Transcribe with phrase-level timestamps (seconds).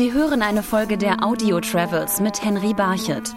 [0.00, 3.34] Sie hören eine Folge der Audio Travels mit Henry Barchet.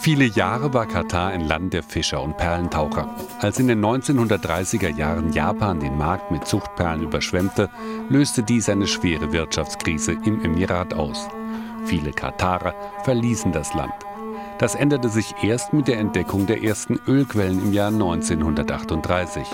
[0.00, 3.08] Viele Jahre war Katar ein Land der Fischer und Perlentaucher.
[3.38, 7.70] Als in den 1930er Jahren Japan den Markt mit Zuchtperlen überschwemmte,
[8.08, 11.28] löste dies eine schwere Wirtschaftskrise im Emirat aus.
[11.84, 12.74] Viele Katarer
[13.04, 13.94] verließen das Land.
[14.58, 19.46] Das änderte sich erst mit der Entdeckung der ersten Ölquellen im Jahr 1938.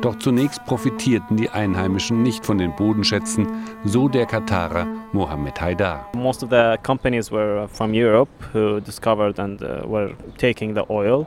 [0.00, 3.46] Doch zunächst profitierten die Einheimischen nicht von den Bodenschätzen,
[3.84, 6.06] so der Katarer Mohammed Haidar.
[6.14, 11.26] Most of the companies were from Europe who discovered and uh, were taking the oil.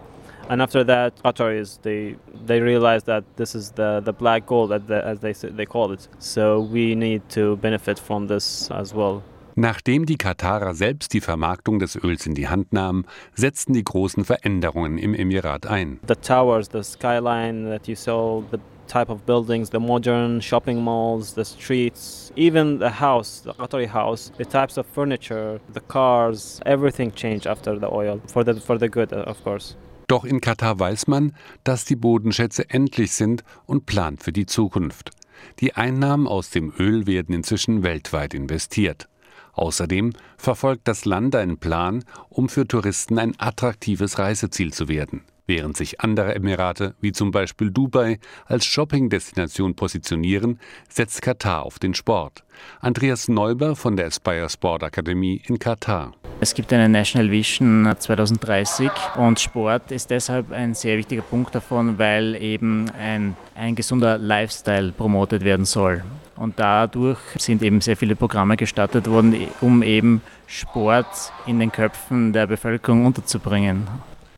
[0.50, 2.16] And after that, Qataris they
[2.46, 6.08] they realized that this is the, the black gold, as they they call it.
[6.20, 9.22] So we need to benefit from this as well.
[9.62, 14.26] Nachdem die Katarer selbst die Vermarktung des Öls in die Hand nahmen, setzten die großen
[14.26, 16.00] Veränderungen im Emirat ein.
[16.08, 18.58] The towers, the skyline that you saw, the
[18.88, 24.32] type of buildings, the modern shopping malls, the streets, even the house, the Qatari house,
[24.40, 28.90] the types of furniture, the cars, everything changed after the oil for the for the
[28.90, 29.76] good, of course.
[30.08, 35.12] Doch in Katar weiß man, dass die Bodenschätze endlich sind und plant für die Zukunft.
[35.60, 39.08] Die Einnahmen aus dem Öl werden inzwischen weltweit investiert.
[39.54, 45.24] Außerdem verfolgt das Land einen Plan, um für Touristen ein attraktives Reiseziel zu werden.
[45.52, 51.94] Während sich andere Emirate, wie zum Beispiel Dubai, als Shopping-Destination positionieren, setzt Katar auf den
[51.94, 52.46] Sport.
[52.80, 56.14] Andreas Neuber von der Aspire Sport Akademie in Katar.
[56.40, 62.00] Es gibt eine National Vision 2030 und Sport ist deshalb ein sehr wichtiger Punkt davon,
[62.00, 66.02] weil eben ein, ein gesunder Lifestyle promotet werden soll.
[66.38, 72.32] Und dadurch sind eben sehr viele Programme gestartet worden, um eben Sport in den Köpfen
[72.32, 73.86] der Bevölkerung unterzubringen.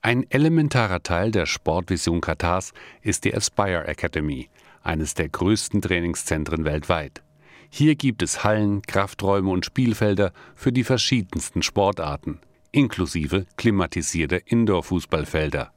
[0.06, 2.74] Ein elementarer Teil der Sportvision Katars
[3.04, 4.50] ist die Aspire Academy,
[4.84, 7.22] eines der größten Trainingszentren weltweit.
[7.70, 12.40] Hier gibt es Hallen, Krafträume und Spielfelder für die verschiedensten Sportarten,
[12.74, 15.72] inklusive klimatisierte Indoor-Fußballfelder.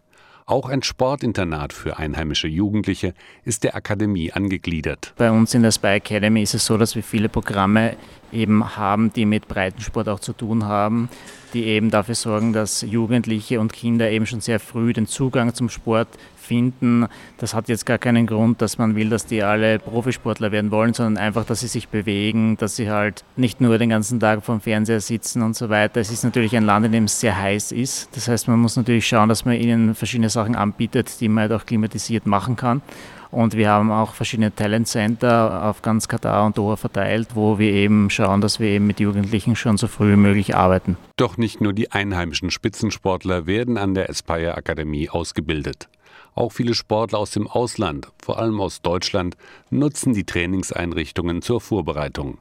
[0.45, 5.15] Auch ein Sportinternat für einheimische Jugendliche ist der Akademie angegliedert.
[5.17, 7.97] Bei uns in der Spy Academy ist es so, dass wir viele Programme
[8.33, 11.09] eben haben, die mit Breitensport auch zu tun haben,
[11.57, 15.71] die eben dafür sorgen, dass Jugendliche und Kinder eben schon sehr früh den Zugang zum
[15.71, 17.07] Sport finden.
[17.39, 20.93] Das hat jetzt gar keinen Grund, dass man will, dass die alle Profisportler werden wollen,
[20.93, 24.61] sondern einfach, dass sie sich bewegen, dass sie halt nicht nur den ganzen Tag vom
[24.61, 25.99] Fernseher sitzen und so weiter.
[26.01, 28.15] Es ist natürlich ein Land, in dem es sehr heiß ist.
[28.15, 31.53] Das heißt, man muss natürlich schauen, dass man ihnen verschiedene Sachen anbietet, die man halt
[31.53, 32.83] auch klimatisiert machen kann.
[33.31, 37.73] Und wir haben auch verschiedene Talent Center auf ganz Katar und Doha verteilt, wo wir
[37.73, 40.97] eben schauen, dass wir eben mit Jugendlichen schon so früh wie möglich arbeiten.
[41.17, 45.89] Doch nicht nur die einheimischen Spitzensportler werden an der Aspire Akademie ausgebildet.
[46.35, 49.37] Auch viele Sportler aus dem Ausland, vor allem aus Deutschland,
[49.71, 52.39] nutzen die Trainingseinrichtungen zur Vorbereitung.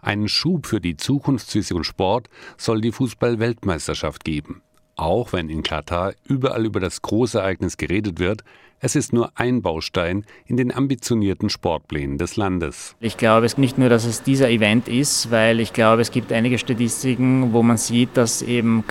[0.00, 4.62] Einen Schub für die Zukunftsvision Sport soll die Fußball-Weltmeisterschaft geben.
[4.98, 8.42] Auch wenn in Katar überall über das große Ereignis geredet wird,
[8.80, 12.96] es ist nur ein Baustein in den ambitionierten Sportplänen des Landes.
[12.98, 16.32] Ich glaube es nicht nur, dass es dieser Event ist, weil ich glaube, es gibt
[16.32, 18.82] einige Statistiken, wo man sieht, dass eben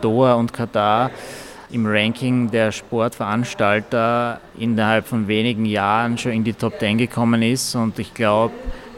[0.00, 1.10] Doha und Katar
[1.70, 7.74] im Ranking der Sportveranstalter innerhalb von wenigen Jahren schon in die Top 10 gekommen ist
[7.74, 8.54] und ich glaube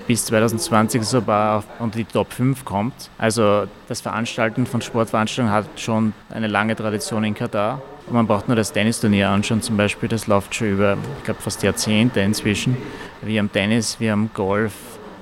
[0.06, 3.10] bis 2020 sogar unter die Top 5 kommt.
[3.18, 7.80] Also das Veranstalten von Sportveranstaltungen hat schon eine lange Tradition in Katar.
[8.06, 11.40] Und man braucht nur das Tennisturnier anschauen zum Beispiel, das läuft schon über, ich glaube,
[11.40, 12.76] fast Jahrzehnte inzwischen.
[13.22, 14.72] Wir haben Tennis, wir haben Golf,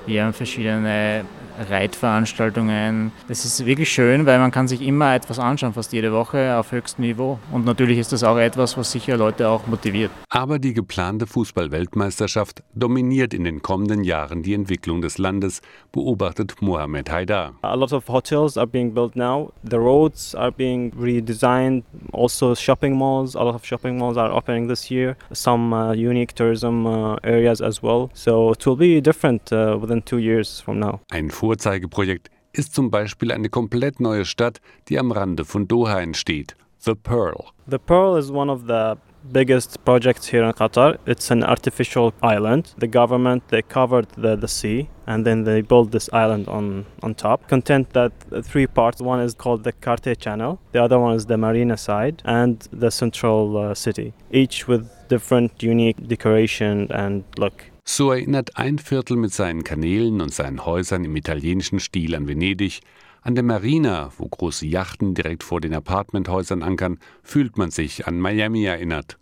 [0.06, 1.24] wir haben verschiedene
[1.69, 3.12] Reitveranstaltungen.
[3.28, 6.72] Das ist wirklich schön, weil man kann sich immer etwas anschauen, fast jede Woche auf
[6.72, 7.38] höchstem Niveau.
[7.53, 10.10] Und natürlich ist das auch etwas, was sicher Leute auch motiviert.
[10.28, 15.60] Aber die geplante Fußball-Weltmeisterschaft dominiert in den kommenden Jahren die Entwicklung des Landes,
[15.93, 17.53] beobachtet Mohammed Haidar.
[17.62, 19.53] A lot of hotels are being built now.
[19.69, 21.84] The roads are being redesigned.
[22.12, 23.34] Also shopping malls.
[23.37, 25.16] A lot of shopping malls are opening this year.
[25.32, 28.10] Some uh, unique tourism uh, areas as well.
[28.15, 31.00] So it will be different uh, within two years from now.
[31.10, 36.55] Ein Vorzeigeprojekt ist zum Beispiel eine komplett neue Stadt, die am Rande von Doha entsteht,
[36.79, 37.43] The Pearl.
[37.69, 38.94] The Pearl is one of the
[39.32, 41.00] biggest projects here in Qatar.
[41.06, 42.73] It's an artificial island.
[42.79, 47.17] The government they covered the, the sea and then they built this island on on
[47.17, 47.49] top.
[47.49, 48.12] Content that
[48.44, 49.03] three parts.
[49.03, 50.61] One is called the Carte Channel.
[50.70, 54.12] The other one is the marina side and the central uh, city.
[54.31, 57.64] Each with different unique decoration and look.
[57.92, 62.82] So erinnert ein Viertel mit seinen Kanälen und seinen Häusern im italienischen Stil an Venedig.
[63.20, 68.20] An der Marina, wo große Yachten direkt vor den Apartmenthäusern ankern, fühlt man sich an
[68.20, 69.19] Miami erinnert.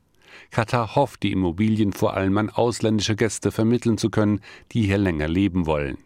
[0.50, 4.42] Katar hofft, die Immobilien vor allem an ausländische Gäste vermitteln zu können,
[4.72, 5.96] die hier länger leben wollen.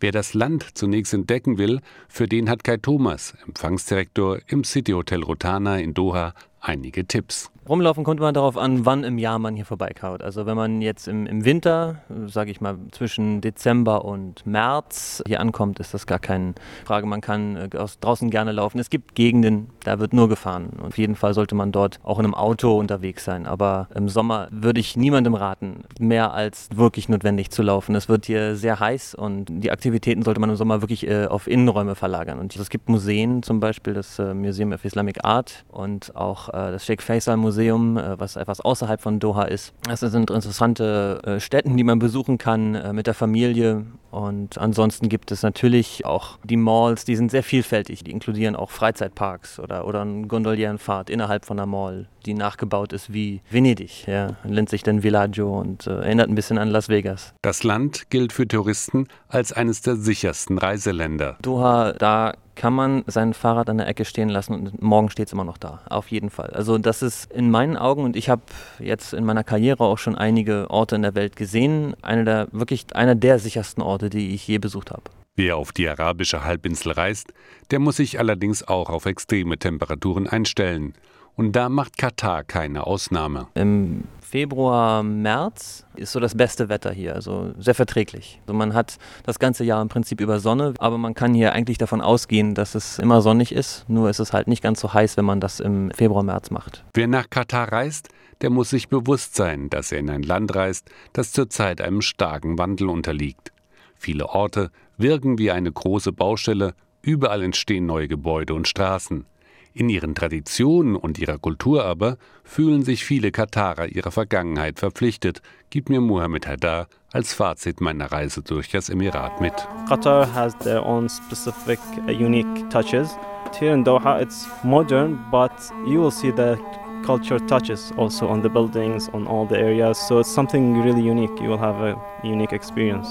[0.00, 5.22] Wer das Land zunächst entdecken will, für den hat Kai Thomas, Empfangsdirektor im City Hotel
[5.22, 7.50] Rotana in Doha, einige Tipps.
[7.70, 10.22] Rumlaufen kommt man darauf an, wann im Jahr man hier vorbeikaut.
[10.22, 15.38] Also wenn man jetzt im, im Winter, sage ich mal zwischen Dezember und März hier
[15.38, 17.06] ankommt, ist das gar keine Frage.
[17.06, 18.80] Man kann äh, draußen gerne laufen.
[18.80, 20.70] Es gibt Gegenden, da wird nur gefahren.
[20.78, 23.46] Und auf jeden Fall sollte man dort auch in einem Auto unterwegs sein.
[23.46, 27.94] Aber im Sommer würde ich niemandem raten, mehr als wirklich notwendig zu laufen.
[27.94, 31.46] Es wird hier sehr heiß und die Aktivitäten sollte man im Sommer wirklich äh, auf
[31.46, 32.40] Innenräume verlagern.
[32.40, 36.72] Und es gibt Museen, zum Beispiel das äh, Museum of Islamic Art und auch äh,
[36.72, 39.74] das Sheikh Faisal Museum Museum, äh, was etwas außerhalb von Doha ist.
[39.82, 43.84] Das sind interessante äh, Städte, die man besuchen kann äh, mit der Familie.
[44.10, 48.02] Und ansonsten gibt es natürlich auch die Malls, die sind sehr vielfältig.
[48.02, 53.12] Die inkludieren auch Freizeitparks oder, oder eine Gondolierenfahrt innerhalb von einer Mall, die nachgebaut ist
[53.12, 54.06] wie Venedig.
[54.06, 57.34] Ja, nennt sich dann Villaggio und äh, erinnert ein bisschen an Las Vegas.
[57.42, 61.38] Das Land gilt für Touristen als eines der sichersten Reiseländer.
[61.42, 65.32] Doha, da kann man sein Fahrrad an der Ecke stehen lassen und morgen steht es
[65.32, 65.80] immer noch da.
[65.88, 66.50] Auf jeden Fall.
[66.50, 68.42] Also das ist in meinen Augen und ich habe
[68.78, 72.94] jetzt in meiner Karriere auch schon einige Orte in der Welt gesehen, einer der wirklich
[72.94, 75.04] einer der sichersten Orte, die ich je besucht habe.
[75.36, 77.32] Wer auf die arabische Halbinsel reist,
[77.70, 80.92] der muss sich allerdings auch auf extreme Temperaturen einstellen.
[81.40, 83.46] Und da macht Katar keine Ausnahme.
[83.54, 88.42] Im Februar, März ist so das beste Wetter hier, also sehr verträglich.
[88.42, 91.78] Also man hat das ganze Jahr im Prinzip über Sonne, aber man kann hier eigentlich
[91.78, 93.88] davon ausgehen, dass es immer sonnig ist.
[93.88, 96.84] Nur ist es halt nicht ganz so heiß, wenn man das im Februar, März macht.
[96.92, 98.10] Wer nach Katar reist,
[98.42, 102.58] der muss sich bewusst sein, dass er in ein Land reist, das zurzeit einem starken
[102.58, 103.50] Wandel unterliegt.
[103.94, 109.24] Viele Orte wirken wie eine große Baustelle, überall entstehen neue Gebäude und Straßen.
[109.72, 115.88] In ihren Traditionen und ihrer Kultur aber fühlen sich viele Katarer ihrer Vergangenheit verpflichtet, gibt
[115.88, 119.52] mir Mohammed Haddar als Fazit meiner Reise durch das Emirat mit.
[119.88, 121.78] Qatar has their own specific
[122.08, 123.16] uh, unique touches.
[123.58, 125.52] Here in Doha it's modern, but
[125.86, 126.56] you will see the
[127.04, 129.98] culture touches also on the buildings, on all the areas.
[130.08, 131.40] So it's something really unique.
[131.40, 133.08] You will have a unique experience.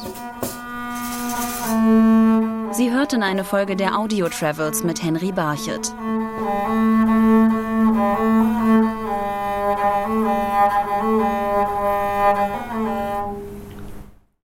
[2.71, 5.31] Sie hörten eine Folge der Audio Travels mit Henry
[6.39, 7.09] Thank
[8.83, 8.88] you.